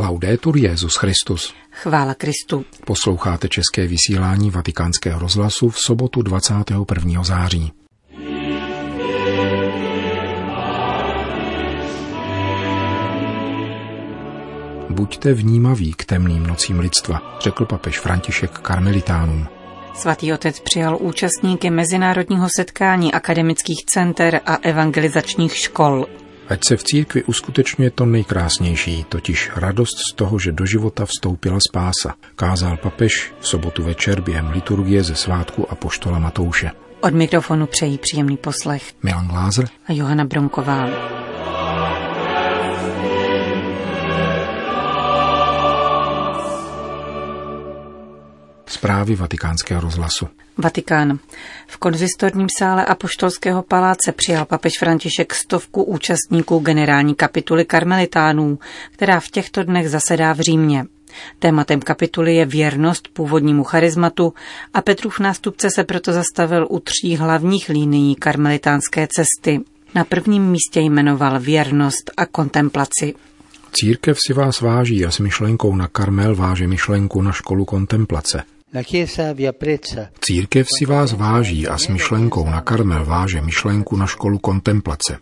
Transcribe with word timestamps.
Laudetur 0.00 0.56
Jezus 0.56 0.96
Christus. 0.96 1.54
Chvála 1.70 2.14
Kristu. 2.14 2.64
Posloucháte 2.86 3.48
české 3.48 3.86
vysílání 3.86 4.50
Vatikánského 4.50 5.20
rozhlasu 5.20 5.68
v 5.68 5.78
sobotu 5.78 6.22
21. 6.22 7.22
září. 7.22 7.72
Buďte 14.90 15.34
vnímaví 15.34 15.94
k 15.94 16.04
temným 16.04 16.46
nocím 16.46 16.78
lidstva, 16.80 17.38
řekl 17.40 17.64
papež 17.64 17.98
František 17.98 18.50
karmelitánům. 18.50 19.46
Svatý 19.94 20.32
otec 20.32 20.60
přijal 20.60 20.98
účastníky 21.00 21.70
mezinárodního 21.70 22.48
setkání 22.56 23.14
akademických 23.14 23.84
center 23.86 24.40
a 24.46 24.54
evangelizačních 24.56 25.56
škol. 25.56 26.06
Ať 26.50 26.64
se 26.64 26.76
v 26.76 26.82
církvi 26.82 27.24
uskutečňuje 27.24 27.90
to 27.90 28.06
nejkrásnější, 28.06 29.04
totiž 29.08 29.50
radost 29.56 29.98
z 30.10 30.14
toho, 30.14 30.38
že 30.38 30.52
do 30.52 30.66
života 30.66 31.06
vstoupila 31.06 31.58
spása, 31.70 32.14
kázal 32.36 32.76
papež 32.76 33.32
v 33.40 33.48
sobotu 33.48 33.82
večer 33.82 34.20
během 34.20 34.50
liturgie 34.50 35.02
ze 35.02 35.14
svátku 35.14 35.66
a 35.70 35.74
poštola 35.74 36.18
Matouše. 36.18 36.70
Od 37.00 37.14
mikrofonu 37.14 37.66
přejí 37.66 37.98
příjemný 37.98 38.36
poslech 38.36 38.92
Milan 39.02 39.28
Glázer 39.28 39.68
a 39.86 39.92
Johana 39.92 40.24
Bronková. 40.24 40.86
Zprávy 48.80 49.16
vatikánského 49.16 49.80
rozhlasu. 49.80 50.28
Vatikán. 50.58 51.18
V 51.66 51.76
konzistorním 51.76 52.46
sále 52.58 52.84
Apoštolského 52.84 53.62
paláce 53.62 54.12
přijal 54.12 54.44
papež 54.44 54.72
František 54.78 55.34
stovku 55.34 55.82
účastníků 55.82 56.58
generální 56.58 57.14
kapituly 57.14 57.64
karmelitánů, 57.64 58.58
která 58.92 59.20
v 59.20 59.28
těchto 59.28 59.62
dnech 59.62 59.90
zasedá 59.90 60.32
v 60.32 60.40
Římě. 60.40 60.84
Tématem 61.38 61.80
kapituly 61.80 62.34
je 62.34 62.46
věrnost 62.46 63.08
původnímu 63.12 63.64
charizmatu 63.64 64.34
a 64.74 64.82
Petrův 64.82 65.20
nástupce 65.20 65.68
se 65.74 65.84
proto 65.84 66.12
zastavil 66.12 66.66
u 66.70 66.80
tří 66.80 67.16
hlavních 67.16 67.68
linií 67.68 68.14
karmelitánské 68.14 69.08
cesty. 69.16 69.60
Na 69.94 70.04
prvním 70.04 70.50
místě 70.50 70.80
jmenoval 70.80 71.40
věrnost 71.40 72.10
a 72.16 72.26
kontemplaci. 72.26 73.14
Církev 73.72 74.18
si 74.26 74.32
vás 74.32 74.60
váží 74.60 75.06
a 75.06 75.10
s 75.10 75.18
myšlenkou 75.18 75.76
na 75.76 75.88
Karmel 75.88 76.36
váže 76.36 76.66
myšlenku 76.66 77.22
na 77.22 77.32
školu 77.32 77.64
kontemplace. 77.64 78.42
Církev 80.20 80.68
si 80.78 80.86
vás 80.86 81.12
váží 81.12 81.68
a 81.68 81.78
s 81.78 81.88
myšlenkou 81.88 82.50
na 82.50 82.60
Karmel 82.60 83.04
váže 83.04 83.40
myšlenku 83.40 83.96
na 83.96 84.06
školu 84.06 84.38
kontemplace. 84.38 85.18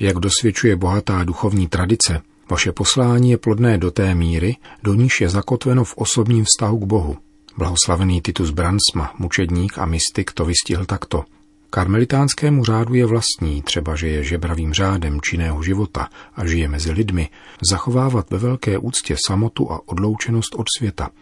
Jak 0.00 0.16
dosvědčuje 0.16 0.76
bohatá 0.76 1.24
duchovní 1.24 1.68
tradice, 1.68 2.20
vaše 2.50 2.72
poslání 2.72 3.30
je 3.30 3.38
plodné 3.38 3.78
do 3.78 3.90
té 3.90 4.14
míry, 4.14 4.56
do 4.82 4.94
níž 4.94 5.20
je 5.20 5.28
zakotveno 5.28 5.84
v 5.84 5.96
osobním 5.96 6.44
vztahu 6.44 6.78
k 6.78 6.84
Bohu. 6.84 7.16
Blahoslavený 7.56 8.20
Titus 8.20 8.50
Bransma, 8.50 9.14
mučedník 9.18 9.78
a 9.78 9.86
mystik, 9.86 10.32
to 10.32 10.44
vystihl 10.44 10.84
takto. 10.84 11.24
Karmelitánskému 11.70 12.64
řádu 12.64 12.94
je 12.94 13.06
vlastní, 13.06 13.62
třeba 13.62 13.96
že 13.96 14.08
je 14.08 14.24
žebravým 14.24 14.72
řádem 14.72 15.20
činného 15.20 15.62
života 15.62 16.08
a 16.34 16.46
žije 16.46 16.68
mezi 16.68 16.92
lidmi, 16.92 17.28
zachovávat 17.70 18.30
ve 18.30 18.38
velké 18.38 18.78
úctě 18.78 19.16
samotu 19.26 19.72
a 19.72 19.80
odloučenost 19.88 20.54
od 20.54 20.66
světa– 20.78 21.10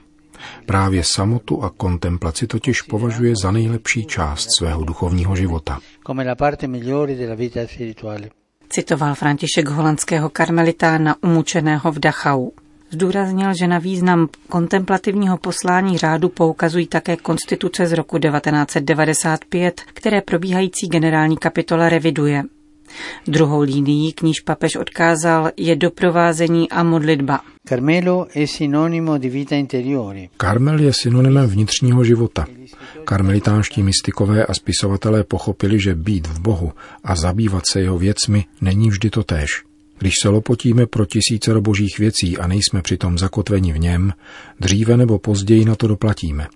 Právě 0.66 1.04
samotu 1.04 1.62
a 1.62 1.70
kontemplaci 1.70 2.46
totiž 2.46 2.82
považuje 2.82 3.34
za 3.42 3.50
nejlepší 3.50 4.04
část 4.04 4.48
svého 4.58 4.84
duchovního 4.84 5.36
života. 5.36 5.80
Citoval 8.68 9.14
František 9.14 9.68
holandského 9.68 10.28
karmelitána 10.28 11.16
umučeného 11.22 11.92
v 11.92 11.98
Dachau. 11.98 12.50
Zdůraznil, 12.90 13.54
že 13.58 13.66
na 13.66 13.78
význam 13.78 14.28
kontemplativního 14.48 15.38
poslání 15.38 15.98
řádu 15.98 16.28
poukazují 16.28 16.86
také 16.86 17.16
konstituce 17.16 17.86
z 17.86 17.92
roku 17.92 18.18
1995, 18.18 19.80
které 19.94 20.20
probíhající 20.20 20.88
generální 20.88 21.36
kapitola 21.36 21.88
reviduje. 21.88 22.42
Druhou 23.26 23.60
línií, 23.60 24.12
k 24.12 24.22
níž 24.22 24.40
papež 24.40 24.76
odkázal, 24.76 25.50
je 25.56 25.76
doprovázení 25.76 26.70
a 26.70 26.82
modlitba. 26.82 27.40
Carmelo 27.68 28.26
è 28.34 28.46
sinonimo 28.46 29.18
di 29.18 29.28
vita 29.28 29.54
interiore. 29.54 30.28
Karmel 30.36 30.80
je 30.80 30.92
synonymem 30.92 31.46
vnitřního 31.46 32.04
života. 32.04 32.46
Karmelitánští 33.04 33.82
mystikové 33.82 34.46
a 34.46 34.54
spisovatelé 34.54 35.24
pochopili, 35.24 35.80
že 35.80 35.94
být 35.94 36.26
v 36.26 36.40
Bohu 36.40 36.72
a 37.04 37.16
zabývat 37.16 37.62
se 37.72 37.80
jeho 37.80 37.98
věcmi 37.98 38.44
není 38.60 38.88
vždy 38.90 39.10
to 39.10 39.24
též. 39.24 39.62
Když 39.98 40.12
se 40.22 40.28
lopotíme 40.28 40.86
pro 40.86 41.06
tisíce 41.06 41.60
božích 41.60 41.98
věcí 41.98 42.38
a 42.38 42.46
nejsme 42.46 42.82
přitom 42.82 43.18
zakotveni 43.18 43.72
v 43.72 43.78
něm, 43.78 44.12
dříve 44.60 44.96
nebo 44.96 45.18
později 45.18 45.64
na 45.64 45.74
to 45.74 45.88
doplatíme. 45.88 46.46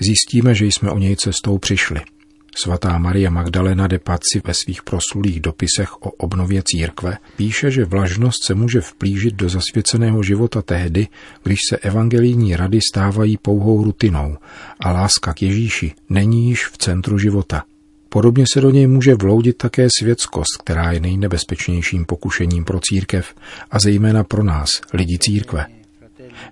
Zjistíme, 0.00 0.54
že 0.54 0.66
jsme 0.66 0.90
o 0.90 0.98
něj 0.98 1.16
cestou 1.16 1.58
přišli– 1.58 2.00
Svatá 2.56 2.98
Maria 2.98 3.30
Magdalena 3.30 3.86
de 3.86 3.98
Pazzi 3.98 4.42
ve 4.44 4.54
svých 4.54 4.82
proslulých 4.82 5.40
dopisech 5.40 6.02
o 6.02 6.10
obnově 6.10 6.62
církve 6.64 7.16
píše, 7.36 7.70
že 7.70 7.84
vlažnost 7.84 8.44
se 8.46 8.54
může 8.54 8.80
vplížit 8.80 9.34
do 9.34 9.48
zasvěceného 9.48 10.22
života 10.22 10.62
tehdy, 10.62 11.08
když 11.42 11.58
se 11.70 11.76
evangelijní 11.76 12.56
rady 12.56 12.78
stávají 12.92 13.36
pouhou 13.36 13.84
rutinou 13.84 14.36
a 14.80 14.92
láska 14.92 15.34
k 15.34 15.42
Ježíši 15.42 15.92
není 16.08 16.48
již 16.48 16.66
v 16.66 16.78
centru 16.78 17.18
života. 17.18 17.62
Podobně 18.08 18.44
se 18.52 18.60
do 18.60 18.70
něj 18.70 18.86
může 18.86 19.14
vloudit 19.14 19.56
také 19.56 19.88
světskost, 19.98 20.62
která 20.64 20.92
je 20.92 21.00
nejnebezpečnějším 21.00 22.04
pokušením 22.04 22.64
pro 22.64 22.80
církev 22.80 23.34
a 23.70 23.78
zejména 23.78 24.24
pro 24.24 24.44
nás, 24.44 24.70
lidi 24.92 25.18
církve. 25.18 25.79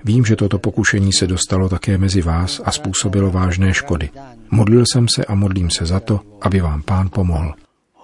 Vím, 0.05 0.25
že 0.25 0.37
toto 0.37 0.59
pokušení 0.59 1.13
se 1.13 1.27
dostalo 1.27 1.69
také 1.69 1.99
mezi 1.99 2.23
vás 2.23 2.61
a 2.65 2.73
způsobilo 2.73 3.31
vážné 3.31 3.75
škody. 3.75 4.11
Modlil 4.51 4.85
jsem 4.93 5.07
se 5.15 5.25
a 5.25 5.35
modlím 5.35 5.71
se 5.71 5.87
za 5.87 6.01
to, 6.01 6.21
aby 6.41 6.61
vám 6.61 6.83
pán 6.83 7.09
pomohl. 7.13 7.55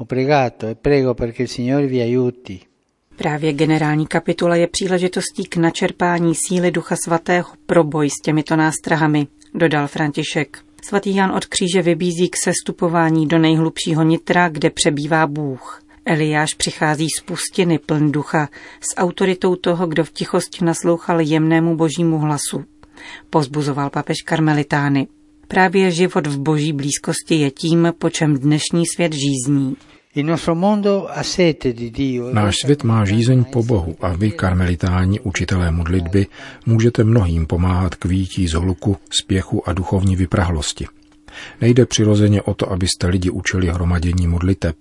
E 0.01 0.75
Právě 3.17 3.53
generální 3.53 4.07
kapitula 4.07 4.57
je 4.57 4.67
příležitostí 4.67 5.45
k 5.45 5.57
načerpání 5.57 6.35
síly 6.35 6.71
Ducha 6.71 6.97
Svatého 7.05 7.49
pro 7.67 7.85
boj 7.85 8.11
s 8.11 8.23
těmito 8.23 8.57
nástrahami, 8.57 9.27
dodal 9.55 9.89
František. 9.89 10.59
Svatý 10.83 11.15
Jan 11.15 11.33
od 11.33 11.47
kříže 11.47 11.83
vybízí 11.83 12.29
k 12.29 12.37
sestupování 12.45 13.27
do 13.27 13.39
nejhlubšího 13.39 14.03
nitra, 14.03 14.49
kde 14.49 14.71
přebývá 14.71 15.27
Bůh. 15.27 15.84
Eliáš 16.07 16.55
přichází 16.55 17.09
z 17.11 17.21
pustiny 17.21 17.79
pln 17.79 18.13
ducha 18.13 18.49
s 18.81 18.97
autoritou 18.97 19.57
toho, 19.57 19.87
kdo 19.87 20.05
v 20.05 20.13
tichosti 20.13 20.65
naslouchal 20.65 21.21
jemnému 21.21 21.77
božímu 21.77 22.19
hlasu. 22.19 22.65
Pozbuzoval 23.31 23.91
papež 23.91 24.17
karmelitány. 24.25 25.07
Právě 25.49 25.91
život 25.91 26.27
v 26.27 26.39
boží 26.39 26.73
blízkosti 26.73 27.35
je 27.35 27.51
tím, 27.51 27.93
po 27.99 28.11
čem 28.11 28.39
dnešní 28.39 28.87
svět 28.87 29.13
žízní. 29.13 29.77
Náš 32.33 32.55
svět 32.65 32.85
má 32.85 33.05
žízeň 33.05 33.45
po 33.45 33.63
Bohu 33.63 33.97
a 34.01 34.13
vy, 34.13 34.31
karmelitáni, 34.31 35.21
učitelé 35.21 35.71
modlitby, 35.71 36.27
můžete 36.67 37.05
mnohým 37.05 37.47
pomáhat 37.47 37.95
k 37.95 38.05
výtí 38.05 38.49
z 38.49 38.53
hluku, 38.53 38.97
spěchu 39.23 39.69
a 39.69 39.73
duchovní 39.73 40.17
vyprahlosti. 40.17 40.87
Nejde 41.61 41.87
přirozeně 41.87 42.43
o 42.43 42.55
to, 42.55 42.73
abyste 42.73 43.07
lidi 43.07 43.31
učili 43.31 43.69
hromadění 43.69 44.27
modliteb. 44.27 44.77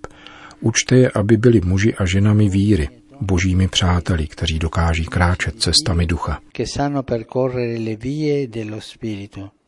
Učte 0.64 0.96
je, 0.96 1.10
aby 1.10 1.36
byli 1.36 1.60
muži 1.60 1.94
a 1.94 2.06
ženami 2.06 2.48
víry, 2.48 2.88
božími 3.20 3.68
přáteli, 3.68 4.26
kteří 4.26 4.58
dokáží 4.58 5.04
kráčet 5.04 5.60
cestami 5.60 6.06
ducha. 6.06 6.40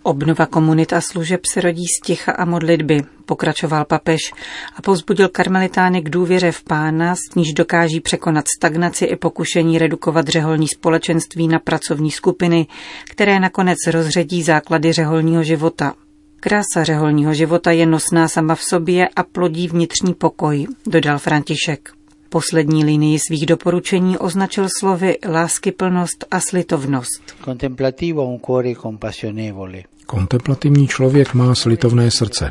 Obnova 0.02 0.46
komunit 0.46 0.92
a 0.92 1.00
služeb 1.00 1.40
se 1.52 1.60
rodí 1.60 1.84
z 1.86 2.00
ticha 2.06 2.32
a 2.32 2.44
modlitby, 2.44 3.02
pokračoval 3.26 3.84
papež 3.84 4.20
a 4.76 4.82
povzbudil 4.82 5.28
karmelitány 5.28 6.02
k 6.02 6.10
důvěře 6.10 6.52
v 6.52 6.64
pána, 6.64 7.14
s 7.14 7.34
níž 7.34 7.52
dokáží 7.52 8.00
překonat 8.00 8.44
stagnaci 8.56 9.04
i 9.04 9.16
pokušení 9.16 9.78
redukovat 9.78 10.28
řeholní 10.28 10.68
společenství 10.68 11.48
na 11.48 11.58
pracovní 11.58 12.10
skupiny, 12.10 12.66
které 13.10 13.40
nakonec 13.40 13.78
rozředí 13.90 14.42
základy 14.42 14.92
řeholního 14.92 15.42
života. 15.42 15.94
Krása 16.40 16.84
řeholního 16.84 17.34
života 17.34 17.70
je 17.70 17.86
nosná 17.86 18.28
sama 18.28 18.54
v 18.54 18.62
sobě 18.62 19.08
a 19.16 19.22
plodí 19.22 19.68
vnitřní 19.68 20.14
pokoj, 20.14 20.66
dodal 20.86 21.18
František. 21.18 21.92
Poslední 22.28 22.84
linii 22.84 23.18
svých 23.18 23.46
doporučení 23.46 24.18
označil 24.18 24.68
slovy 24.78 25.18
láskyplnost 25.28 26.24
a 26.30 26.40
slitovnost. 26.40 27.36
Kontemplativní 30.06 30.88
člověk 30.88 31.34
má 31.34 31.54
slitovné 31.54 32.10
srdce. 32.10 32.50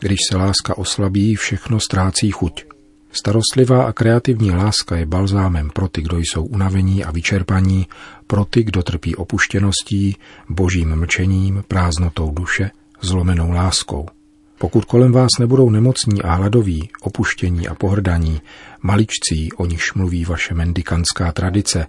Když 0.00 0.18
se 0.30 0.36
láska 0.36 0.78
oslabí, 0.78 1.34
všechno 1.34 1.80
ztrácí 1.80 2.30
chuť. 2.30 2.64
Starostlivá 3.12 3.84
a 3.84 3.92
kreativní 3.92 4.50
láska 4.50 4.96
je 4.96 5.06
balzámem 5.06 5.70
pro 5.70 5.88
ty, 5.88 6.02
kdo 6.02 6.18
jsou 6.18 6.44
unavení 6.44 7.04
a 7.04 7.10
vyčerpaní, 7.10 7.86
pro 8.26 8.44
ty, 8.44 8.62
kdo 8.64 8.82
trpí 8.82 9.16
opuštěností, 9.16 10.16
božím 10.48 10.96
mlčením, 10.96 11.64
prázdnotou 11.68 12.30
duše, 12.30 12.70
zlomenou 13.00 13.50
láskou. 13.50 14.06
Pokud 14.58 14.84
kolem 14.84 15.12
vás 15.12 15.28
nebudou 15.40 15.70
nemocní 15.70 16.22
a 16.22 16.34
hladoví, 16.34 16.90
opuštění 17.00 17.68
a 17.68 17.74
pohrdaní, 17.74 18.40
maličcí, 18.82 19.52
o 19.52 19.66
nichž 19.66 19.94
mluví 19.94 20.24
vaše 20.24 20.54
mendikanská 20.54 21.32
tradice, 21.32 21.86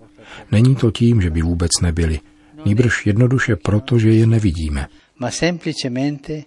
Není 0.51 0.75
to 0.75 0.91
tím, 0.91 1.21
že 1.21 1.29
by 1.29 1.41
vůbec 1.41 1.71
nebyli, 1.81 2.19
nýbrž 2.65 3.05
jednoduše 3.05 3.55
proto, 3.55 3.99
že 3.99 4.09
je 4.09 4.27
nevidíme. 4.27 4.87
Ma 5.19 5.31
semplicemente 5.31 6.43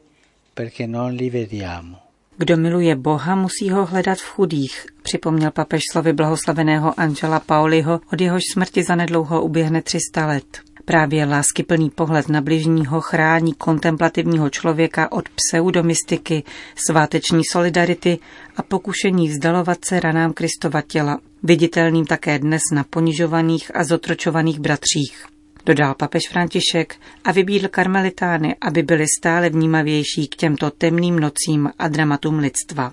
perché 0.55 0.87
non 0.87 1.15
li 1.15 1.31
vediamo. 1.31 1.97
Kdo 2.37 2.57
miluje 2.57 2.97
Boha, 2.97 3.35
musí 3.35 3.71
ho 3.71 3.87
hledat 3.87 4.19
v 4.19 4.29
chudých, 4.29 4.87
připomněl 5.03 5.51
papež 5.51 5.83
slovy 5.93 6.13
blahoslaveného 6.13 7.01
Angela 7.01 7.41
Pauliho, 7.41 8.01
od 8.13 8.21
jehož 8.21 8.43
smrti 8.53 8.83
zanedlouho 8.83 9.43
uběhne 9.43 9.83
300 9.83 10.27
let. 10.27 10.61
Právě 10.85 11.25
láskyplný 11.25 11.91
pohled 11.91 12.29
na 12.29 12.41
bližního 12.41 13.01
chrání 13.01 13.55
kontemplativního 13.55 14.51
člověka 14.51 15.13
od 15.13 15.29
pseudomystiky, 15.29 16.43
sváteční 16.87 17.43
solidarity 17.53 18.19
a 18.57 18.63
pokušení 18.63 19.29
vzdalovat 19.29 19.79
se 19.85 20.01
ranám 20.01 20.33
Kristova 20.33 20.83
těla, 20.83 21.21
viditelným 21.43 22.07
také 22.07 22.39
dnes 22.39 22.63
na 22.73 22.85
ponižovaných 22.85 23.77
a 23.77 23.85
zotročovaných 23.85 24.61
bratřích 24.61 25.27
dodal 25.67 25.95
papež 25.95 26.29
František 26.29 26.97
a 27.25 27.33
vybídl 27.33 27.69
karmelitány, 27.69 28.57
aby 28.61 28.83
byli 28.83 29.05
stále 29.21 29.51
vnímavější 29.51 30.29
k 30.29 30.37
těmto 30.37 30.71
temným 30.71 31.21
nocím 31.21 31.71
a 31.79 31.89
dramatům 31.89 32.39
lidstva. 32.39 32.93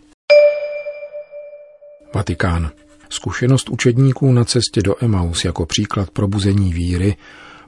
Vatikán. 2.16 2.72
Zkušenost 3.10 3.70
učedníků 3.70 4.32
na 4.32 4.46
cestě 4.46 4.82
do 4.82 5.04
Emaus 5.04 5.46
jako 5.46 5.66
příklad 5.66 6.10
probuzení 6.12 6.74
víry 6.74 7.16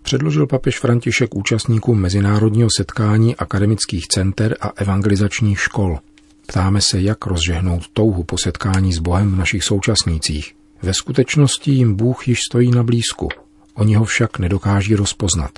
předložil 0.04 0.48
papež 0.48 0.80
František 0.80 1.36
účastníkům 1.36 2.02
mezinárodního 2.02 2.70
setkání 2.78 3.36
akademických 3.36 4.08
center 4.08 4.58
a 4.62 4.72
evangelizačních 4.76 5.60
škol. 5.60 6.00
Ptáme 6.48 6.82
se, 6.82 7.02
jak 7.02 7.26
rozžehnout 7.26 7.88
touhu 7.94 8.24
po 8.24 8.38
setkání 8.38 8.94
s 8.94 9.00
Bohem 9.00 9.32
v 9.32 9.38
našich 9.38 9.64
současnících. 9.64 10.56
Ve 10.82 10.94
skutečnosti 10.94 11.72
jim 11.72 11.96
Bůh 11.96 12.28
již 12.28 12.40
stojí 12.50 12.72
na 12.72 12.84
blízku– 12.84 13.30
Oni 13.76 13.96
ho 13.96 14.06
však 14.06 14.40
nedokáží 14.40 14.96
rozpoznat, 14.96 15.52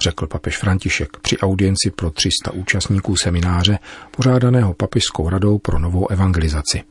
řekl 0.00 0.26
papež 0.26 0.58
František 0.58 1.16
při 1.22 1.38
audienci 1.38 1.90
pro 1.96 2.10
300 2.10 2.50
účastníků 2.52 3.16
semináře 3.16 3.78
pořádaného 4.10 4.74
papižskou 4.74 5.28
radou 5.28 5.58
pro 5.58 5.78
novou 5.78 6.10
evangelizaci. 6.10 6.82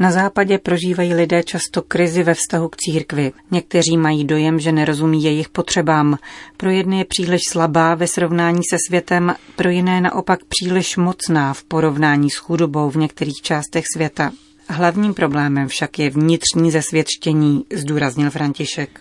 Na 0.00 0.12
západě 0.12 0.58
prožívají 0.58 1.14
lidé 1.14 1.42
často 1.42 1.82
krizi 1.82 2.22
ve 2.22 2.34
vztahu 2.34 2.68
k 2.68 2.76
církvi. 2.76 3.32
Někteří 3.50 3.96
mají 3.96 4.24
dojem, 4.24 4.60
že 4.60 4.72
nerozumí 4.72 5.24
jejich 5.24 5.48
potřebám. 5.48 6.18
Pro 6.56 6.70
jedny 6.70 6.98
je 6.98 7.04
příliš 7.04 7.40
slabá 7.50 7.94
ve 7.94 8.06
srovnání 8.06 8.60
se 8.70 8.76
světem, 8.88 9.34
pro 9.56 9.68
jiné 9.68 10.00
naopak 10.00 10.40
příliš 10.48 10.96
mocná 10.96 11.54
v 11.54 11.64
porovnání 11.64 12.30
s 12.30 12.36
chudobou 12.36 12.90
v 12.90 12.96
některých 12.96 13.42
částech 13.42 13.84
světa. 13.96 14.32
Hlavním 14.72 15.14
problémem 15.14 15.68
však 15.68 15.98
je 15.98 16.10
vnitřní 16.10 16.70
zesvědčení, 16.70 17.64
zdůraznil 17.74 18.30
František. 18.30 19.00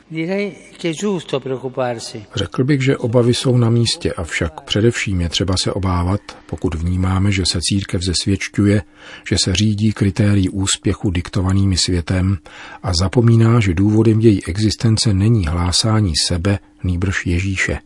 Řekl 2.36 2.63
bych, 2.63 2.83
že 2.83 2.98
obavy 2.98 3.33
jsou 3.33 3.57
na 3.57 3.69
místě, 3.69 4.13
avšak 4.13 4.62
především 4.62 5.21
je 5.21 5.30
třeba 5.30 5.56
se 5.63 5.74
obávat, 5.74 6.21
pokud 6.45 6.75
vnímáme, 6.75 7.31
že 7.31 7.44
se 7.51 7.60
církev 7.62 8.01
zesvědčuje, 8.01 8.81
že 9.30 9.36
se 9.44 9.56
řídí 9.56 9.94
kritérií 9.94 10.50
úspěchu 10.50 11.12
diktovanými 11.12 11.77
světem 11.77 12.38
a 12.83 12.92
zapomíná, 12.94 13.60
že 13.60 13.74
důvodem 13.74 14.19
její 14.19 14.45
existence 14.45 15.13
není 15.13 15.45
hlásání 15.45 16.13
sebe, 16.27 16.60
nýbrž 16.83 17.25
Ježíše. 17.25 17.80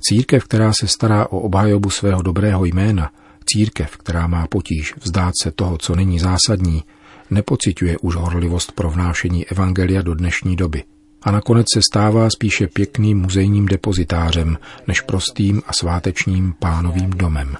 Církev, 0.00 0.44
která 0.44 0.72
se 0.80 0.88
stará 0.88 1.26
o 1.26 1.38
obhajobu 1.38 1.90
svého 1.90 2.22
dobrého 2.22 2.64
jména, 2.64 3.10
církev, 3.44 3.96
která 3.96 4.26
má 4.26 4.46
potíž 4.46 4.94
vzdát 5.02 5.32
se 5.42 5.50
toho, 5.50 5.78
co 5.78 5.94
není 5.94 6.18
zásadní, 6.18 6.82
nepociťuje 7.30 7.98
už 7.98 8.16
horlivost 8.16 8.72
pro 8.72 8.90
vnášení 8.90 9.46
evangelia 9.46 10.02
do 10.02 10.14
dnešní 10.14 10.56
doby 10.56 10.84
a 11.24 11.30
nakonec 11.30 11.66
se 11.74 11.80
stává 11.92 12.30
spíše 12.30 12.66
pěkným 12.66 13.18
muzejním 13.18 13.66
depozitářem 13.66 14.58
než 14.86 15.00
prostým 15.00 15.62
a 15.66 15.72
svátečním 15.72 16.54
pánovým 16.58 17.10
domem. 17.10 17.56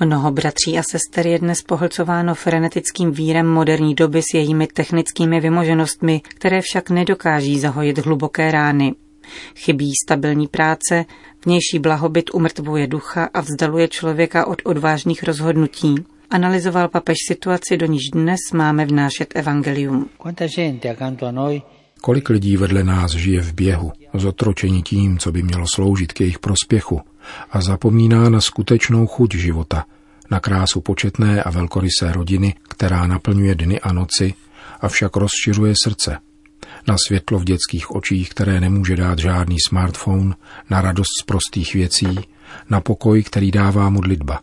Mnoho 0.00 0.30
bratří 0.30 0.78
a 0.78 0.82
sester 0.82 1.26
je 1.26 1.38
dnes 1.38 1.62
pohlcováno 1.62 2.34
frenetickým 2.34 3.12
vírem 3.12 3.46
moderní 3.46 3.94
doby 3.94 4.22
s 4.22 4.34
jejími 4.34 4.66
technickými 4.66 5.40
vymoženostmi, 5.40 6.20
které 6.20 6.60
však 6.60 6.90
nedokáží 6.90 7.60
zahojit 7.60 7.98
hluboké 7.98 8.50
rány. 8.50 8.94
Chybí 9.56 9.92
stabilní 10.04 10.46
práce, 10.46 11.04
vnější 11.44 11.78
blahobyt 11.78 12.30
umrtvuje 12.34 12.86
ducha 12.86 13.28
a 13.34 13.40
vzdaluje 13.40 13.88
člověka 13.88 14.46
od 14.46 14.62
odvážných 14.64 15.22
rozhodnutí. 15.22 15.94
Analyzoval 16.30 16.88
papež 16.88 17.16
situaci, 17.28 17.76
do 17.76 17.86
níž 17.86 18.02
dnes 18.12 18.40
máme 18.54 18.86
vnášet 18.86 19.32
evangelium. 19.36 20.08
Kolik 22.00 22.28
lidí 22.28 22.56
vedle 22.56 22.84
nás 22.84 23.12
žije 23.12 23.40
v 23.40 23.54
běhu, 23.54 23.92
zotročení 24.14 24.82
tím, 24.82 25.18
co 25.18 25.32
by 25.32 25.42
mělo 25.42 25.64
sloužit 25.74 26.12
k 26.12 26.20
jejich 26.20 26.38
prospěchu 26.38 27.00
a 27.50 27.60
zapomíná 27.60 28.30
na 28.30 28.40
skutečnou 28.40 29.06
chuť 29.06 29.34
života, 29.34 29.84
na 30.30 30.40
krásu 30.40 30.80
početné 30.80 31.42
a 31.42 31.50
velkorysé 31.50 32.12
rodiny, 32.12 32.54
která 32.68 33.06
naplňuje 33.06 33.54
dny 33.54 33.80
a 33.80 33.92
noci, 33.92 34.34
avšak 34.80 35.16
rozšiřuje 35.16 35.74
srdce– 35.84 36.18
na 36.86 36.96
světlo 37.06 37.38
v 37.38 37.44
dětských 37.44 37.90
očích, 37.94 38.30
které 38.30 38.60
nemůže 38.60 38.96
dát 38.96 39.18
žádný 39.18 39.56
smartphone, 39.68 40.34
na 40.70 40.80
radost 40.80 41.08
z 41.22 41.24
prostých 41.24 41.74
věcí, 41.74 42.18
na 42.70 42.80
pokoj, 42.80 43.22
který 43.22 43.50
dává 43.50 43.90
modlitba. 43.90 44.40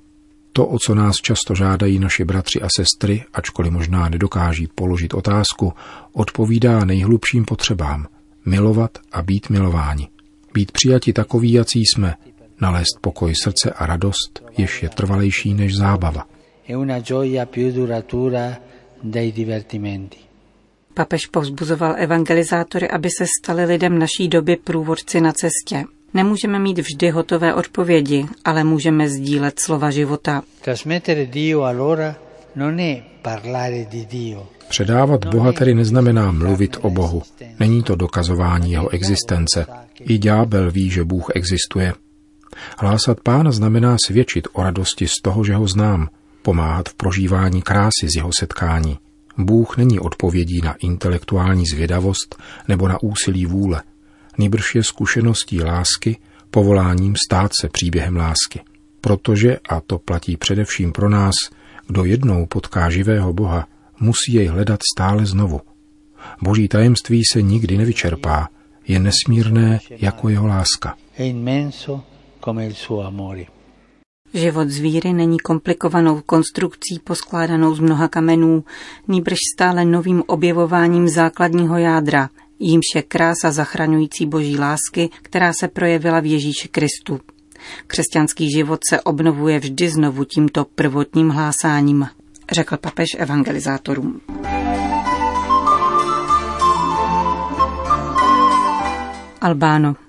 To, 0.53 0.67
o 0.67 0.79
co 0.79 0.95
nás 0.95 1.15
často 1.15 1.55
žádají 1.55 1.99
naši 1.99 2.25
bratři 2.25 2.61
a 2.61 2.67
sestry, 2.77 3.23
ačkoliv 3.33 3.71
možná 3.71 4.09
nedokáží 4.09 4.67
položit 4.75 5.13
otázku, 5.13 5.73
odpovídá 6.13 6.85
nejhlubším 6.85 7.45
potřebám. 7.45 8.07
Milovat 8.45 8.97
a 9.11 9.21
být 9.21 9.49
milováni. 9.49 10.07
Být 10.53 10.71
přijati 10.71 11.13
takový, 11.13 11.51
jací 11.51 11.79
jsme. 11.85 12.15
Nalézt 12.61 12.99
pokoj 13.01 13.33
srdce 13.43 13.71
a 13.71 13.85
radost, 13.85 14.43
jež 14.57 14.83
je 14.83 14.89
trvalejší 14.89 15.53
než 15.53 15.75
zábava. 15.75 16.27
È 16.67 16.75
una 16.75 16.99
gioia 16.99 17.45
più 17.45 17.71
duratura 17.71 18.57
dei 19.03 19.31
divertimenti. 19.31 20.24
Papež 20.95 21.27
povzbuzoval 21.27 21.95
evangelizátory, 21.97 22.89
aby 22.89 23.09
se 23.17 23.25
stali 23.39 23.65
lidem 23.65 23.99
naší 23.99 24.27
doby 24.27 24.55
průvodci 24.55 25.21
na 25.21 25.31
cestě. 25.31 25.83
Nemůžeme 26.13 26.59
mít 26.59 26.79
vždy 26.79 27.09
hotové 27.09 27.53
odpovědi, 27.53 28.25
ale 28.45 28.63
můžeme 28.63 29.09
sdílet 29.09 29.59
slova 29.59 29.91
života. 29.91 30.43
Předávat 34.69 35.25
Boha 35.25 35.51
tedy 35.51 35.73
neznamená 35.73 36.31
mluvit 36.31 36.77
o 36.81 36.89
Bohu. 36.89 37.21
Není 37.59 37.83
to 37.83 37.95
dokazování 37.95 38.71
jeho 38.71 38.89
existence. 38.89 39.65
I 39.99 40.17
ďábel 40.17 40.71
ví, 40.71 40.89
že 40.89 41.03
Bůh 41.03 41.27
existuje. 41.35 41.93
Hlásat 42.77 43.19
pána 43.21 43.51
znamená 43.51 43.97
svědčit 44.05 44.47
o 44.53 44.63
radosti 44.63 45.07
z 45.07 45.21
toho, 45.23 45.43
že 45.43 45.55
ho 45.55 45.67
znám, 45.67 46.07
pomáhat 46.41 46.89
v 46.89 46.93
prožívání 46.93 47.61
krásy 47.61 48.07
z 48.13 48.15
jeho 48.15 48.29
setkání. 48.39 48.97
Bůh 49.37 49.77
není 49.77 49.99
odpovědí 49.99 50.61
na 50.61 50.73
intelektuální 50.73 51.65
zvědavost 51.65 52.35
nebo 52.67 52.87
na 52.87 53.03
úsilí 53.03 53.45
vůle, 53.45 53.83
nýbrž 54.37 54.75
je 54.75 54.83
zkušeností 54.83 55.63
lásky, 55.63 56.17
povoláním 56.51 57.15
stát 57.27 57.51
se 57.61 57.69
příběhem 57.69 58.15
lásky. 58.15 58.61
Protože, 59.01 59.57
a 59.69 59.81
to 59.81 59.99
platí 59.99 60.37
především 60.37 60.91
pro 60.91 61.09
nás, 61.09 61.35
kdo 61.87 62.05
jednou 62.05 62.45
potká 62.45 62.89
živého 62.89 63.33
Boha, 63.33 63.67
musí 63.99 64.33
jej 64.33 64.47
hledat 64.47 64.79
stále 64.95 65.25
znovu. 65.25 65.61
Boží 66.41 66.67
tajemství 66.67 67.21
se 67.33 67.41
nikdy 67.41 67.77
nevyčerpá, 67.77 68.47
je 68.87 68.99
nesmírné 68.99 69.79
jako 69.89 70.29
jeho 70.29 70.47
láska. 70.47 70.95
È 71.17 71.23
immenso 71.23 72.03
come 72.43 72.65
il 72.65 72.73
suo 72.73 73.01
amore. 73.01 73.54
Život 74.35 74.69
zvíry 74.69 75.13
není 75.13 75.39
komplikovanou 75.39 76.21
konstrukcí 76.25 76.99
poskládanou 77.03 77.75
z 77.75 77.79
mnoha 77.79 78.07
kamenů, 78.07 78.63
nýbrž 79.07 79.37
stále 79.55 79.85
novým 79.85 80.23
objevováním 80.27 81.07
základního 81.09 81.77
jádra, 81.77 82.29
jímž 82.59 82.85
je 82.95 83.01
krása 83.01 83.51
zachraňující 83.51 84.25
boží 84.25 84.57
lásky, 84.57 85.09
která 85.21 85.53
se 85.59 85.67
projevila 85.67 86.19
v 86.19 86.25
Ježíši 86.25 86.67
Kristu. 86.67 87.19
Křesťanský 87.87 88.51
život 88.51 88.79
se 88.89 89.01
obnovuje 89.01 89.59
vždy 89.59 89.89
znovu 89.89 90.23
tímto 90.23 90.65
prvotním 90.75 91.29
hlásáním, 91.29 92.07
řekl 92.51 92.77
papež 92.77 93.07
evangelizátorům. 93.17 94.21
Albáno. 99.41 100.04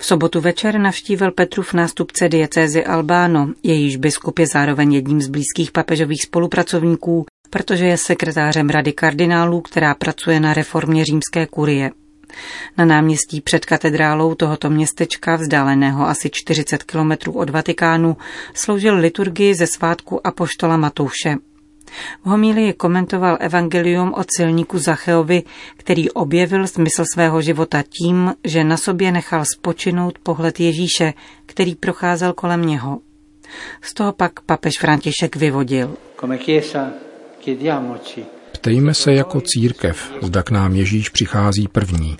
V 0.00 0.06
sobotu 0.06 0.40
večer 0.40 0.78
navštívil 0.78 1.30
Petrův 1.30 1.74
nástupce 1.74 2.28
diecézy 2.28 2.84
Albáno, 2.84 3.52
jejíž 3.62 3.96
biskup 3.96 4.38
je 4.38 4.46
zároveň 4.46 4.92
jedním 4.92 5.20
z 5.20 5.28
blízkých 5.28 5.72
papežových 5.72 6.22
spolupracovníků, 6.22 7.26
protože 7.50 7.86
je 7.86 7.96
sekretářem 7.96 8.68
Rady 8.68 8.92
kardinálů, 8.92 9.60
která 9.60 9.94
pracuje 9.94 10.40
na 10.40 10.54
reformě 10.54 11.04
římské 11.04 11.46
kurie. 11.46 11.90
Na 12.78 12.84
náměstí 12.84 13.40
před 13.40 13.66
katedrálou 13.66 14.34
tohoto 14.34 14.70
městečka, 14.70 15.36
vzdáleného 15.36 16.08
asi 16.08 16.30
40 16.32 16.82
kilometrů 16.82 17.32
od 17.32 17.50
Vatikánu, 17.50 18.16
sloužil 18.54 18.96
liturgii 18.96 19.54
ze 19.54 19.66
svátku 19.66 20.26
Apoštola 20.26 20.76
Matouše. 20.76 21.34
V 22.24 22.26
homílii 22.26 22.72
komentoval 22.72 23.36
evangelium 23.40 24.14
o 24.14 24.24
celníku 24.24 24.78
Zacheovi, 24.78 25.42
který 25.76 26.10
objevil 26.10 26.66
smysl 26.66 27.04
svého 27.14 27.42
života 27.42 27.82
tím, 27.82 28.34
že 28.44 28.64
na 28.64 28.76
sobě 28.76 29.12
nechal 29.12 29.44
spočinout 29.44 30.18
pohled 30.18 30.60
Ježíše, 30.60 31.14
který 31.46 31.74
procházel 31.74 32.32
kolem 32.32 32.66
něho. 32.66 32.98
Z 33.82 33.94
toho 33.94 34.12
pak 34.12 34.40
papež 34.40 34.78
František 34.80 35.36
vyvodil. 35.36 35.96
Ptejme 38.52 38.94
se 38.94 39.12
jako 39.12 39.40
církev, 39.40 40.12
zda 40.22 40.42
k 40.42 40.50
nám 40.50 40.74
Ježíš 40.74 41.08
přichází 41.08 41.68
první. 41.68 42.16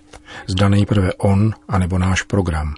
Zda 0.46 0.68
nejprve 0.68 1.12
on, 1.12 1.54
anebo 1.68 1.98
náš 1.98 2.22
program. 2.22 2.74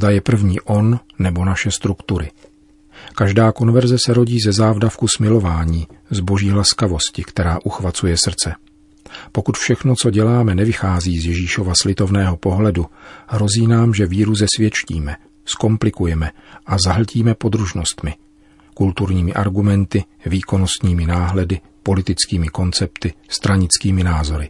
Zda 0.00 0.10
je 0.10 0.20
první 0.20 0.60
on, 0.60 1.00
nebo 1.18 1.44
naše 1.44 1.70
struktury. 1.70 2.30
Každá 3.16 3.52
konverze 3.52 3.98
se 3.98 4.14
rodí 4.14 4.40
ze 4.40 4.52
závdavku 4.52 5.08
smilování, 5.08 5.86
z 6.10 6.20
boží 6.20 6.52
laskavosti, 6.52 7.24
která 7.24 7.58
uchvacuje 7.64 8.16
srdce. 8.16 8.54
Pokud 9.32 9.56
všechno, 9.56 9.94
co 9.96 10.10
děláme, 10.10 10.54
nevychází 10.54 11.20
z 11.20 11.26
Ježíšova 11.26 11.72
slitovného 11.80 12.36
pohledu, 12.36 12.86
hrozí 13.26 13.66
nám, 13.66 13.94
že 13.94 14.06
víru 14.06 14.34
zesvědčíme, 14.34 15.16
zkomplikujeme 15.44 16.30
a 16.66 16.76
zahltíme 16.84 17.34
podružnostmi, 17.34 18.14
kulturními 18.74 19.34
argumenty, 19.34 20.04
výkonnostními 20.26 21.06
náhledy, 21.06 21.60
politickými 21.82 22.48
koncepty, 22.48 23.14
stranickými 23.28 24.04
názory. 24.04 24.48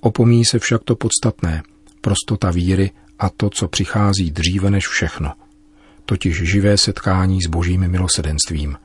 Opomíjí 0.00 0.44
se 0.44 0.58
však 0.58 0.84
to 0.84 0.96
podstatné, 0.96 1.62
prostota 2.00 2.50
víry 2.50 2.90
a 3.18 3.30
to, 3.30 3.50
co 3.50 3.68
přichází 3.68 4.30
dříve 4.30 4.70
než 4.70 4.88
všechno– 4.88 5.32
totiž 6.06 6.42
živé 6.42 6.76
setkání 6.76 7.42
s 7.42 7.46
božím 7.46 7.88
milosedenstvím. 7.88 8.76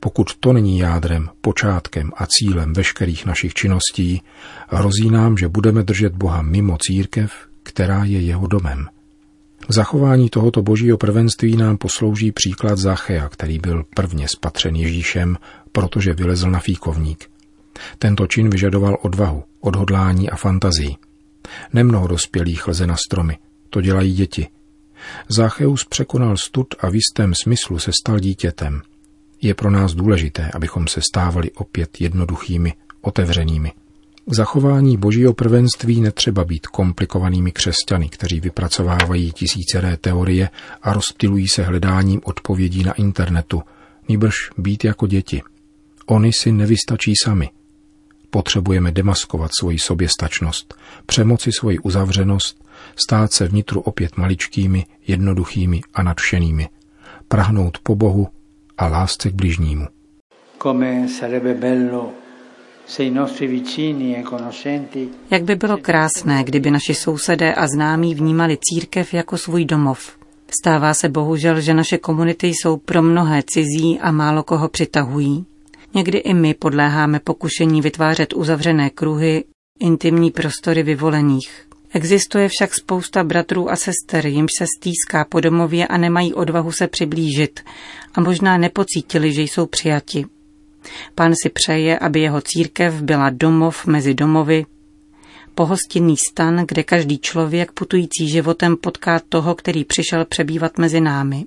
Pokud 0.00 0.36
to 0.40 0.52
není 0.52 0.78
jádrem, 0.78 1.28
počátkem 1.40 2.12
a 2.16 2.26
cílem 2.26 2.72
veškerých 2.72 3.26
našich 3.26 3.54
činností, 3.54 4.22
hrozí 4.68 5.10
nám, 5.10 5.38
že 5.38 5.48
budeme 5.48 5.82
držet 5.82 6.12
Boha 6.12 6.42
mimo 6.42 6.76
církev, 6.80 7.32
která 7.62 8.04
je 8.04 8.20
jeho 8.20 8.46
domem. 8.46 8.86
Zachování 9.68 10.30
tohoto 10.30 10.62
božího 10.62 10.98
prvenství 10.98 11.56
nám 11.56 11.76
poslouží 11.76 12.32
příklad 12.32 12.78
Zachea, 12.78 13.28
který 13.28 13.58
byl 13.58 13.84
prvně 13.94 14.28
spatřen 14.28 14.76
Ježíšem, 14.76 15.36
protože 15.72 16.14
vylezl 16.14 16.50
na 16.50 16.58
fíkovník. 16.58 17.30
Tento 17.98 18.26
čin 18.26 18.50
vyžadoval 18.50 18.98
odvahu, 19.02 19.44
odhodlání 19.60 20.30
a 20.30 20.36
fantazii. 20.36 20.96
Nemnoho 21.72 22.06
dospělých 22.06 22.68
lze 22.68 22.86
na 22.86 22.96
stromy, 22.96 23.38
to 23.70 23.80
dělají 23.80 24.14
děti– 24.14 24.46
Zácheus 25.28 25.84
překonal 25.84 26.36
stud 26.36 26.74
a 26.80 26.90
v 26.90 26.94
jistém 26.94 27.34
smyslu 27.34 27.78
se 27.78 27.90
stal 28.00 28.18
dítětem. 28.18 28.82
Je 29.42 29.54
pro 29.54 29.70
nás 29.70 29.94
důležité, 29.94 30.50
abychom 30.54 30.88
se 30.88 31.00
stávali 31.00 31.50
opět 31.52 32.00
jednoduchými, 32.00 32.74
otevřenými. 33.00 33.72
K 34.30 34.34
zachování 34.34 34.96
božího 34.96 35.34
prvenství 35.34 36.00
netřeba 36.00 36.44
být 36.44 36.66
komplikovanými 36.66 37.52
křesťany, 37.52 38.08
kteří 38.08 38.40
vypracovávají 38.40 39.32
tisíceré 39.32 39.96
teorie 39.96 40.50
a 40.82 40.92
rozptilují 40.92 41.48
se 41.48 41.62
hledáním 41.62 42.20
odpovědí 42.24 42.84
na 42.84 42.92
internetu, 42.92 43.62
nýbrž 44.08 44.34
být 44.58 44.84
jako 44.84 45.06
děti. 45.06 45.42
Oni 46.06 46.32
si 46.32 46.52
nevystačí 46.52 47.12
sami. 47.24 47.50
Potřebujeme 48.30 48.92
demaskovat 48.92 49.50
svoji 49.58 49.78
soběstačnost, 49.78 50.74
přemoci 51.06 51.50
svoji 51.52 51.78
uzavřenost 51.78 52.64
stát 53.06 53.32
se 53.32 53.48
vnitru 53.48 53.80
opět 53.80 54.16
maličkými, 54.16 54.86
jednoduchými 55.06 55.80
a 55.94 56.02
nadšenými, 56.02 56.68
prahnout 57.28 57.78
po 57.78 57.94
Bohu 57.94 58.28
a 58.78 58.86
lásce 58.86 59.30
k 59.30 59.34
bližnímu. 59.34 59.86
E 64.94 65.06
Jak 65.30 65.42
by 65.42 65.56
bylo 65.56 65.76
krásné, 65.76 66.44
kdyby 66.44 66.70
naši 66.70 66.94
sousedé 66.94 67.54
a 67.54 67.66
známí 67.66 68.14
vnímali 68.14 68.58
církev 68.60 69.14
jako 69.14 69.38
svůj 69.38 69.64
domov. 69.64 70.18
Stává 70.60 70.94
se 70.94 71.08
bohužel, 71.08 71.60
že 71.60 71.74
naše 71.74 71.98
komunity 71.98 72.46
jsou 72.46 72.76
pro 72.76 73.02
mnohé 73.02 73.42
cizí 73.46 74.00
a 74.00 74.12
málo 74.12 74.42
koho 74.42 74.68
přitahují. 74.68 75.46
Někdy 75.94 76.18
i 76.18 76.34
my 76.34 76.54
podléháme 76.54 77.20
pokušení 77.20 77.80
vytvářet 77.80 78.32
uzavřené 78.32 78.90
kruhy, 78.90 79.44
intimní 79.80 80.30
prostory 80.30 80.82
vyvolených. 80.82 81.67
Existuje 81.92 82.48
však 82.48 82.74
spousta 82.74 83.24
bratrů 83.24 83.70
a 83.70 83.76
sester, 83.76 84.26
jimž 84.26 84.50
se 84.58 84.64
stýská 84.78 85.24
po 85.24 85.40
domově 85.40 85.86
a 85.86 85.96
nemají 85.96 86.34
odvahu 86.34 86.72
se 86.72 86.86
přiblížit 86.86 87.60
a 88.14 88.20
možná 88.20 88.58
nepocítili, 88.58 89.32
že 89.32 89.42
jsou 89.42 89.66
přijati. 89.66 90.26
Pán 91.14 91.34
si 91.42 91.48
přeje, 91.48 91.98
aby 91.98 92.20
jeho 92.20 92.40
církev 92.40 93.02
byla 93.02 93.30
domov 93.30 93.86
mezi 93.86 94.14
domovy, 94.14 94.66
pohostinný 95.54 96.16
stan, 96.28 96.64
kde 96.68 96.82
každý 96.82 97.18
člověk 97.18 97.72
putující 97.72 98.28
životem 98.28 98.76
potká 98.76 99.20
toho, 99.28 99.54
který 99.54 99.84
přišel 99.84 100.24
přebývat 100.24 100.78
mezi 100.78 101.00
námi. 101.00 101.44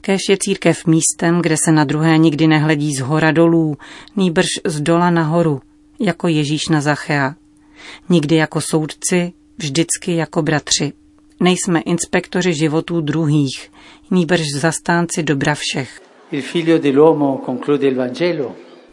Kéž 0.00 0.20
je 0.28 0.36
církev 0.40 0.86
místem, 0.86 1.42
kde 1.42 1.56
se 1.64 1.72
na 1.72 1.84
druhé 1.84 2.18
nikdy 2.18 2.46
nehledí 2.46 2.94
z 2.94 3.00
hora 3.00 3.30
dolů, 3.30 3.76
nýbrž 4.16 4.46
z 4.64 4.80
dola 4.80 5.10
nahoru, 5.10 5.60
jako 6.00 6.28
Ježíš 6.28 6.68
na 6.68 6.80
Zachea. 6.80 7.34
Nikdy 8.08 8.36
jako 8.36 8.60
soudci, 8.60 9.32
vždycky 9.62 10.16
jako 10.16 10.42
bratři. 10.42 10.92
Nejsme 11.40 11.80
inspektoři 11.80 12.54
životů 12.54 13.00
druhých, 13.00 13.70
nýbrž 14.10 14.44
zastánci 14.60 15.22
dobra 15.22 15.54
všech. 15.54 16.00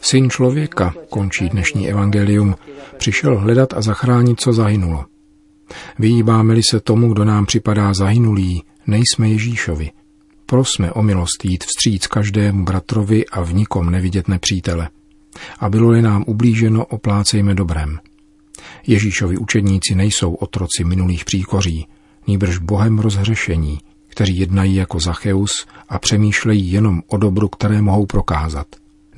Syn 0.00 0.30
člověka, 0.30 0.94
končí 1.08 1.48
dnešní 1.48 1.88
evangelium, 1.88 2.54
přišel 2.96 3.38
hledat 3.38 3.72
a 3.72 3.82
zachránit, 3.82 4.40
co 4.40 4.52
zahynulo. 4.52 5.04
Vyjíbáme-li 5.98 6.60
se 6.70 6.80
tomu, 6.80 7.12
kdo 7.12 7.24
nám 7.24 7.46
připadá 7.46 7.94
zahynulý, 7.94 8.62
nejsme 8.86 9.28
Ježíšovi. 9.28 9.90
Prosme 10.46 10.92
o 10.92 11.02
milost 11.02 11.44
jít 11.44 11.64
vstříc 11.64 12.06
každému 12.06 12.64
bratrovi 12.64 13.26
a 13.26 13.42
v 13.42 13.54
nikom 13.54 13.90
nevidět 13.90 14.28
nepřítele. 14.28 14.88
A 15.58 15.68
bylo-li 15.68 16.02
nám 16.02 16.24
ublíženo, 16.26 16.86
oplácejme 16.86 17.54
dobrem. 17.54 17.98
Ježíšovi 18.86 19.36
učedníci 19.36 19.94
nejsou 19.94 20.34
otroci 20.34 20.84
minulých 20.84 21.24
příkoří, 21.24 21.86
nýbrž 22.26 22.58
Bohem 22.58 22.98
rozhřešení, 22.98 23.78
kteří 24.08 24.38
jednají 24.38 24.74
jako 24.74 25.00
Zacheus 25.00 25.66
a 25.88 25.98
přemýšlejí 25.98 26.72
jenom 26.72 27.02
o 27.06 27.16
dobru, 27.16 27.48
které 27.48 27.82
mohou 27.82 28.06
prokázat. 28.06 28.66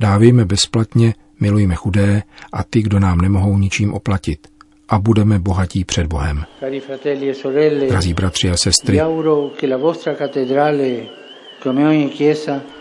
Dávejme 0.00 0.44
bezplatně, 0.44 1.14
milujme 1.40 1.74
chudé 1.74 2.22
a 2.52 2.64
ty, 2.64 2.82
kdo 2.82 3.00
nám 3.00 3.20
nemohou 3.20 3.58
ničím 3.58 3.94
oplatit 3.94 4.48
a 4.88 4.98
budeme 4.98 5.38
bohatí 5.38 5.84
před 5.84 6.06
Bohem. 6.06 6.44
E 6.62 7.88
Drazí 7.88 8.14
bratři 8.14 8.50
a 8.50 8.56
sestry, 8.56 9.00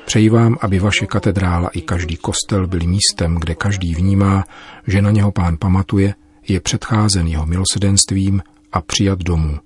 Přeji 0.06 0.30
vám, 0.30 0.58
aby 0.62 0.80
vaše 0.80 1.06
katedrála 1.06 1.70
i 1.74 1.82
každý 1.82 2.18
kostel 2.18 2.68
byli 2.68 2.88
místem, 2.88 3.36
kde 3.36 3.56
každý 3.56 3.96
vnímá, 3.96 4.46
že 4.88 5.02
na 5.02 5.12
něho 5.12 5.32
pán 5.32 5.58
pamatuje 5.58 6.14
je 6.48 6.60
předcházen 6.60 7.28
jeho 7.28 7.46
milosedenstvím 7.46 8.42
a 8.72 8.82
přijat 8.82 9.20
domů. 9.20 9.60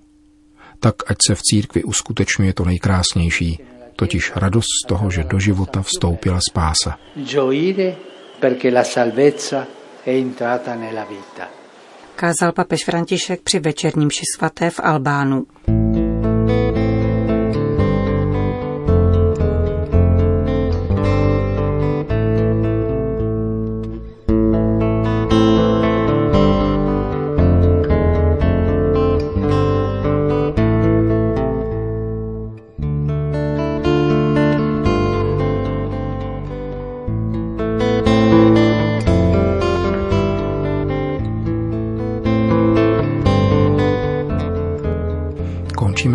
Tak 0.80 0.96
ať 1.12 1.18
se 1.28 1.36
v 1.36 1.42
církvi 1.42 1.84
uskutečňuje 1.84 2.54
to 2.54 2.66
nejkrásnější, 2.66 3.60
totiž 3.96 4.32
radost 4.36 4.68
z 4.86 4.88
toho, 4.88 5.12
že 5.12 5.24
do 5.24 5.40
života 5.40 5.82
vstoupila 5.82 6.40
spása. 6.50 6.98
Kázal 12.16 12.52
papež 12.52 12.86
František 12.86 13.42
při 13.42 13.60
večerním 13.60 14.12
ši 14.12 14.24
svaté 14.36 14.70
v 14.70 14.80
Albánu. 14.84 15.46